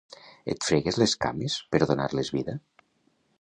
[0.53, 2.57] Et fregues les cames per donar-les vida?